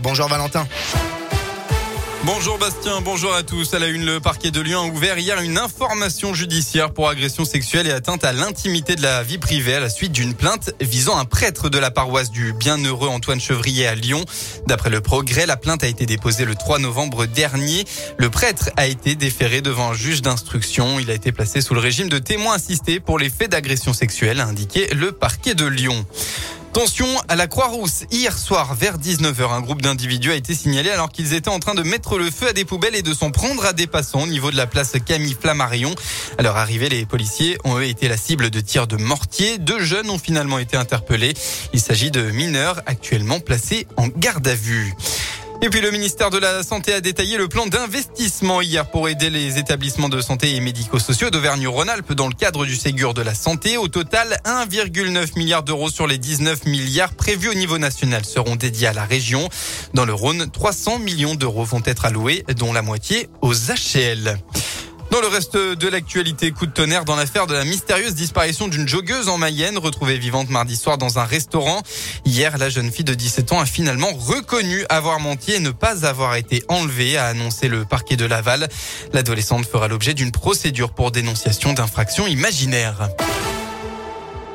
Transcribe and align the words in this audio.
Bonjour 0.00 0.28
Valentin. 0.28 0.66
Bonjour 2.24 2.58
Bastien, 2.58 3.00
bonjour 3.00 3.34
à 3.34 3.42
tous. 3.42 3.74
À 3.74 3.78
la 3.78 3.88
une, 3.88 4.04
le 4.04 4.20
parquet 4.20 4.50
de 4.50 4.60
Lyon 4.60 4.80
a 4.80 4.86
ouvert 4.86 5.18
hier 5.18 5.40
une 5.40 5.58
information 5.58 6.32
judiciaire 6.32 6.92
pour 6.92 7.08
agression 7.08 7.44
sexuelle 7.44 7.86
et 7.86 7.92
atteinte 7.92 8.24
à 8.24 8.32
l'intimité 8.32 8.96
de 8.96 9.02
la 9.02 9.22
vie 9.22 9.38
privée 9.38 9.74
à 9.74 9.80
la 9.80 9.88
suite 9.88 10.12
d'une 10.12 10.34
plainte 10.34 10.70
visant 10.80 11.18
un 11.18 11.24
prêtre 11.24 11.68
de 11.68 11.78
la 11.78 11.90
paroisse 11.90 12.30
du 12.30 12.52
bienheureux 12.52 13.08
Antoine 13.08 13.40
Chevrier 13.40 13.86
à 13.86 13.94
Lyon. 13.94 14.24
D'après 14.66 14.90
le 14.90 15.00
progrès, 15.00 15.46
la 15.46 15.56
plainte 15.56 15.84
a 15.84 15.88
été 15.88 16.06
déposée 16.06 16.44
le 16.44 16.54
3 16.54 16.78
novembre 16.78 17.26
dernier. 17.26 17.84
Le 18.16 18.30
prêtre 18.30 18.70
a 18.76 18.86
été 18.86 19.16
déféré 19.16 19.60
devant 19.60 19.90
un 19.90 19.94
juge 19.94 20.22
d'instruction. 20.22 20.98
Il 20.98 21.10
a 21.10 21.14
été 21.14 21.32
placé 21.32 21.60
sous 21.60 21.74
le 21.74 21.80
régime 21.80 22.08
de 22.08 22.18
témoin 22.18 22.54
assisté 22.54 23.00
pour 23.00 23.18
les 23.18 23.28
faits 23.28 23.50
d'agression 23.50 23.92
sexuelle, 23.92 24.40
a 24.40 24.46
indiqué 24.46 24.88
le 24.94 25.12
parquet 25.12 25.54
de 25.54 25.66
Lyon. 25.66 26.06
Attention 26.70 27.08
à 27.28 27.34
la 27.34 27.46
Croix-Rousse. 27.46 28.04
Hier 28.12 28.36
soir, 28.36 28.74
vers 28.74 28.98
19h, 28.98 29.52
un 29.52 29.60
groupe 29.62 29.80
d'individus 29.82 30.30
a 30.30 30.34
été 30.36 30.54
signalé 30.54 30.90
alors 30.90 31.08
qu'ils 31.08 31.32
étaient 31.32 31.48
en 31.48 31.58
train 31.58 31.74
de 31.74 31.82
mettre 31.82 32.18
le 32.18 32.30
feu 32.30 32.48
à 32.48 32.52
des 32.52 32.64
poubelles 32.64 32.94
et 32.94 33.02
de 33.02 33.14
s'en 33.14 33.30
prendre 33.30 33.64
à 33.64 33.72
des 33.72 33.86
passants 33.88 34.22
au 34.22 34.26
niveau 34.26 34.50
de 34.50 34.56
la 34.56 34.66
place 34.66 34.92
Camille 35.04 35.34
Flammarion. 35.40 35.92
À 36.36 36.42
leur 36.42 36.56
arrivée, 36.56 36.88
les 36.90 37.06
policiers 37.06 37.56
ont 37.64 37.80
été 37.80 38.06
la 38.06 38.18
cible 38.18 38.50
de 38.50 38.60
tirs 38.60 38.86
de 38.86 38.96
mortier. 38.96 39.58
Deux 39.58 39.82
jeunes 39.82 40.10
ont 40.10 40.18
finalement 40.18 40.58
été 40.58 40.76
interpellés. 40.76 41.34
Il 41.72 41.80
s'agit 41.80 42.10
de 42.10 42.20
mineurs 42.30 42.80
actuellement 42.86 43.40
placés 43.40 43.88
en 43.96 44.06
garde 44.06 44.46
à 44.46 44.54
vue. 44.54 44.94
Et 45.60 45.70
puis 45.70 45.80
le 45.80 45.90
ministère 45.90 46.30
de 46.30 46.38
la 46.38 46.62
Santé 46.62 46.92
a 46.92 47.00
détaillé 47.00 47.36
le 47.36 47.48
plan 47.48 47.66
d'investissement 47.66 48.60
hier 48.60 48.88
pour 48.88 49.08
aider 49.08 49.28
les 49.28 49.58
établissements 49.58 50.08
de 50.08 50.20
santé 50.20 50.54
et 50.54 50.60
médico-sociaux 50.60 51.30
d'Auvergne-Rhône-Alpes 51.30 52.12
dans 52.12 52.28
le 52.28 52.34
cadre 52.34 52.64
du 52.64 52.76
Ségur 52.76 53.12
de 53.12 53.22
la 53.22 53.34
santé. 53.34 53.76
Au 53.76 53.88
total, 53.88 54.38
1,9 54.44 55.36
milliard 55.36 55.64
d'euros 55.64 55.90
sur 55.90 56.06
les 56.06 56.16
19 56.16 56.66
milliards 56.66 57.12
prévus 57.12 57.48
au 57.48 57.54
niveau 57.54 57.76
national 57.76 58.24
seront 58.24 58.54
dédiés 58.54 58.86
à 58.86 58.92
la 58.92 59.04
région. 59.04 59.48
Dans 59.94 60.04
le 60.04 60.14
Rhône, 60.14 60.48
300 60.48 61.00
millions 61.00 61.34
d'euros 61.34 61.64
vont 61.64 61.82
être 61.84 62.04
alloués, 62.04 62.44
dont 62.56 62.72
la 62.72 62.82
moitié 62.82 63.28
aux 63.42 63.52
HL. 63.52 64.38
Dans 65.10 65.20
le 65.22 65.28
reste 65.28 65.56
de 65.56 65.88
l'actualité, 65.88 66.50
coup 66.50 66.66
de 66.66 66.72
tonnerre 66.72 67.04
dans 67.06 67.16
l'affaire 67.16 67.46
de 67.46 67.54
la 67.54 67.64
mystérieuse 67.64 68.14
disparition 68.14 68.68
d'une 68.68 68.86
joggeuse 68.86 69.28
en 69.28 69.38
Mayenne, 69.38 69.78
retrouvée 69.78 70.18
vivante 70.18 70.50
mardi 70.50 70.76
soir 70.76 70.98
dans 70.98 71.18
un 71.18 71.24
restaurant. 71.24 71.82
Hier, 72.26 72.58
la 72.58 72.68
jeune 72.68 72.92
fille 72.92 73.04
de 73.04 73.14
17 73.14 73.52
ans 73.52 73.60
a 73.60 73.66
finalement 73.66 74.12
reconnu 74.12 74.84
avoir 74.90 75.18
menti 75.18 75.52
et 75.52 75.60
ne 75.60 75.70
pas 75.70 76.04
avoir 76.04 76.34
été 76.36 76.62
enlevée, 76.68 77.16
a 77.16 77.26
annoncé 77.26 77.68
le 77.68 77.86
parquet 77.86 78.16
de 78.16 78.26
Laval. 78.26 78.68
L'adolescente 79.14 79.64
fera 79.64 79.88
l'objet 79.88 80.12
d'une 80.12 80.30
procédure 80.30 80.92
pour 80.92 81.10
dénonciation 81.10 81.72
d'infraction 81.72 82.26
imaginaire. 82.26 83.08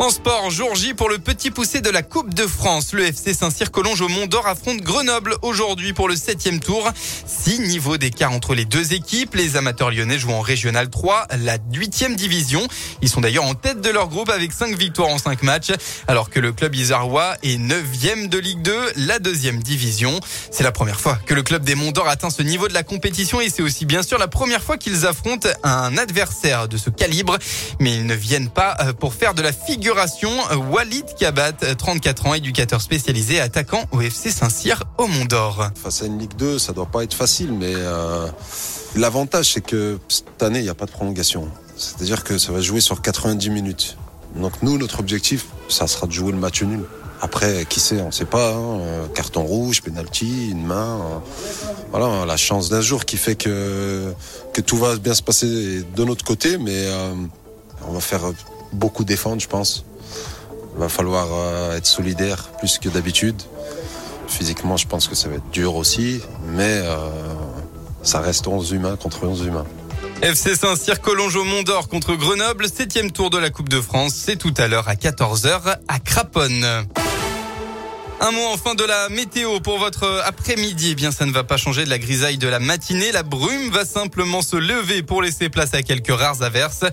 En 0.00 0.08
sport, 0.08 0.48
jour 0.48 0.74
J 0.76 0.94
pour 0.94 1.10
le 1.10 1.18
petit 1.18 1.50
poussé 1.50 1.82
de 1.82 1.90
la 1.90 2.02
Coupe 2.02 2.32
de 2.32 2.46
France. 2.46 2.94
Le 2.94 3.04
FC 3.04 3.34
Saint-Cyr 3.34 3.70
Collonge 3.70 4.00
au 4.00 4.08
Mont 4.08 4.24
d'Or 4.24 4.46
affronte 4.46 4.80
Grenoble 4.80 5.36
aujourd'hui 5.42 5.92
pour 5.92 6.08
le 6.08 6.16
septième 6.16 6.58
tour. 6.58 6.90
Six 7.26 7.60
niveaux 7.60 7.98
d'écart 7.98 8.32
entre 8.32 8.54
les 8.54 8.64
deux 8.64 8.94
équipes. 8.94 9.34
Les 9.34 9.58
amateurs 9.58 9.90
lyonnais 9.90 10.18
jouent 10.18 10.32
en 10.32 10.40
Régional 10.40 10.88
3, 10.88 11.26
la 11.40 11.58
huitième 11.74 12.16
division. 12.16 12.66
Ils 13.02 13.10
sont 13.10 13.20
d'ailleurs 13.20 13.44
en 13.44 13.52
tête 13.52 13.82
de 13.82 13.90
leur 13.90 14.08
groupe 14.08 14.30
avec 14.30 14.52
cinq 14.52 14.74
victoires 14.74 15.10
en 15.10 15.18
cinq 15.18 15.42
matchs, 15.42 15.72
alors 16.08 16.30
que 16.30 16.40
le 16.40 16.52
club 16.52 16.74
Isarrois 16.74 17.34
est 17.42 17.58
neuvième 17.58 18.28
de 18.28 18.38
Ligue 18.38 18.62
2, 18.62 18.92
la 18.96 19.18
deuxième 19.18 19.62
division. 19.62 20.18
C'est 20.50 20.64
la 20.64 20.72
première 20.72 20.98
fois 20.98 21.18
que 21.26 21.34
le 21.34 21.42
club 21.42 21.62
des 21.62 21.74
Monts 21.74 21.92
d'Or 21.92 22.08
atteint 22.08 22.30
ce 22.30 22.42
niveau 22.42 22.68
de 22.68 22.74
la 22.74 22.84
compétition 22.84 23.42
et 23.42 23.50
c'est 23.50 23.62
aussi 23.62 23.84
bien 23.84 24.02
sûr 24.02 24.16
la 24.16 24.28
première 24.28 24.62
fois 24.62 24.78
qu'ils 24.78 25.04
affrontent 25.04 25.50
un 25.62 25.98
adversaire 25.98 26.68
de 26.68 26.78
ce 26.78 26.88
calibre. 26.88 27.36
Mais 27.80 27.94
ils 27.94 28.06
ne 28.06 28.14
viennent 28.14 28.48
pas 28.48 28.78
euh, 28.80 28.94
pour 28.94 29.12
faire 29.12 29.34
de 29.34 29.42
la 29.42 29.52
figure 29.52 29.89
Walid 30.70 31.04
Kabat, 31.18 31.74
34 31.76 32.26
ans, 32.26 32.34
éducateur 32.34 32.80
spécialisé, 32.80 33.40
attaquant 33.40 33.84
au 33.90 34.00
FC 34.00 34.30
Saint-Cyr 34.30 34.84
au 34.98 35.08
Mont 35.08 35.24
d'Or. 35.24 35.70
Face 35.82 36.02
à 36.02 36.06
une 36.06 36.18
Ligue 36.18 36.36
2, 36.36 36.60
ça 36.60 36.72
doit 36.72 36.86
pas 36.86 37.02
être 37.02 37.14
facile, 37.14 37.52
mais 37.52 37.72
euh, 37.74 38.28
l'avantage 38.94 39.54
c'est 39.54 39.60
que 39.60 39.98
cette 40.08 40.42
année 40.42 40.60
il 40.60 40.62
n'y 40.62 40.68
a 40.68 40.74
pas 40.74 40.86
de 40.86 40.92
prolongation. 40.92 41.48
C'est-à-dire 41.76 42.22
que 42.22 42.38
ça 42.38 42.52
va 42.52 42.60
jouer 42.60 42.80
sur 42.80 43.02
90 43.02 43.50
minutes. 43.50 43.96
Donc 44.36 44.62
nous, 44.62 44.78
notre 44.78 45.00
objectif, 45.00 45.46
ça 45.68 45.88
sera 45.88 46.06
de 46.06 46.12
jouer 46.12 46.30
le 46.30 46.38
match 46.38 46.62
nul. 46.62 46.84
Après, 47.20 47.66
qui 47.68 47.80
sait, 47.80 48.00
on 48.00 48.06
ne 48.06 48.12
sait 48.12 48.26
pas. 48.26 48.52
Hein, 48.52 48.80
euh, 48.80 49.06
carton 49.08 49.42
rouge, 49.42 49.82
penalty, 49.82 50.50
une 50.50 50.64
main. 50.64 51.00
Euh, 51.00 51.18
voilà, 51.90 52.24
la 52.26 52.36
chance 52.36 52.68
d'un 52.68 52.80
jour 52.80 53.04
qui 53.04 53.16
fait 53.16 53.34
que 53.34 54.14
que 54.52 54.60
tout 54.60 54.76
va 54.76 54.96
bien 54.96 55.14
se 55.14 55.22
passer 55.22 55.82
de 55.82 56.04
notre 56.04 56.24
côté, 56.24 56.58
mais 56.58 56.86
on 57.88 57.92
va 57.92 58.00
faire 58.00 58.22
beaucoup 58.72 59.04
défendre, 59.04 59.40
je 59.40 59.48
pense. 59.48 59.84
Il 60.74 60.80
va 60.80 60.88
falloir 60.88 61.28
euh, 61.32 61.76
être 61.76 61.86
solidaire 61.86 62.50
plus 62.58 62.78
que 62.78 62.88
d'habitude. 62.88 63.40
Physiquement, 64.28 64.76
je 64.76 64.86
pense 64.86 65.08
que 65.08 65.14
ça 65.14 65.28
va 65.28 65.36
être 65.36 65.50
dur 65.50 65.74
aussi, 65.74 66.20
mais 66.46 66.80
euh, 66.84 66.96
ça 68.02 68.20
reste 68.20 68.46
11 68.46 68.70
humains 68.72 68.96
contre 68.96 69.26
11 69.26 69.46
humains. 69.46 69.66
FC 70.22 70.54
Saint-Cyr 70.54 71.00
Collonge 71.00 71.36
au 71.36 71.44
Mont 71.44 71.62
d'Or 71.62 71.88
contre 71.88 72.14
Grenoble, 72.14 72.68
septième 72.68 73.10
tour 73.10 73.30
de 73.30 73.38
la 73.38 73.50
Coupe 73.50 73.68
de 73.68 73.80
France. 73.80 74.12
C'est 74.14 74.36
tout 74.36 74.54
à 74.56 74.68
l'heure 74.68 74.88
à 74.88 74.94
14h 74.94 75.76
à 75.88 75.98
Craponne. 75.98 76.64
Un 78.22 78.32
mot 78.32 78.46
enfin 78.52 78.74
de 78.74 78.84
la 78.84 79.08
météo 79.08 79.60
pour 79.60 79.78
votre 79.78 80.22
après-midi. 80.26 80.90
Eh 80.92 80.94
bien, 80.94 81.10
ça 81.10 81.24
ne 81.24 81.32
va 81.32 81.42
pas 81.42 81.56
changer 81.56 81.84
de 81.84 81.90
la 81.90 81.98
grisaille 81.98 82.36
de 82.36 82.48
la 82.48 82.58
matinée. 82.58 83.12
La 83.12 83.22
brume 83.22 83.70
va 83.70 83.86
simplement 83.86 84.42
se 84.42 84.56
lever 84.56 85.02
pour 85.02 85.22
laisser 85.22 85.48
place 85.48 85.72
à 85.72 85.82
quelques 85.82 86.10
rares 86.12 86.42
averses. 86.42 86.84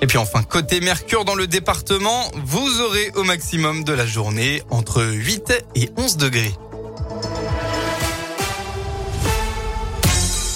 Et 0.00 0.06
puis 0.06 0.18
enfin, 0.18 0.44
côté 0.44 0.80
Mercure 0.80 1.24
dans 1.24 1.34
le 1.34 1.48
département, 1.48 2.30
vous 2.44 2.80
aurez 2.80 3.10
au 3.16 3.24
maximum 3.24 3.82
de 3.82 3.92
la 3.92 4.06
journée 4.06 4.62
entre 4.70 5.02
8 5.04 5.52
et 5.74 5.90
11 5.96 6.18
degrés. 6.18 6.52